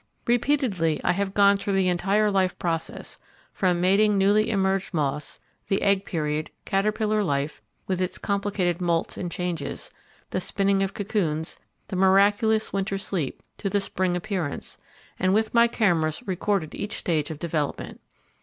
Repeatedly, 0.25 0.99
I 1.03 1.11
have 1.11 1.35
gone 1.35 1.57
through 1.57 1.73
the 1.73 1.87
entire 1.87 2.31
life 2.31 2.57
process, 2.57 3.19
from 3.53 3.79
mating 3.79 4.17
newly 4.17 4.49
emerged 4.49 4.95
moths, 4.95 5.39
the 5.67 5.83
egg 5.83 6.05
period, 6.05 6.49
caterpillar 6.65 7.23
life, 7.23 7.61
with 7.85 8.01
its 8.01 8.17
complicated 8.17 8.81
moults 8.81 9.15
and 9.15 9.31
changes, 9.31 9.91
the 10.31 10.41
spinning 10.41 10.81
of 10.81 10.91
the 10.95 11.03
cocoons, 11.05 11.59
the 11.89 11.95
miraculous 11.95 12.73
winter 12.73 12.97
sleep, 12.97 13.43
to 13.57 13.69
the 13.69 13.79
spring 13.79 14.17
appearance; 14.17 14.79
and 15.19 15.35
with 15.35 15.53
my 15.53 15.67
cameras 15.67 16.23
recorded 16.25 16.73
each 16.73 16.95
stage 16.95 17.29
of 17.29 17.37
development. 17.37 18.01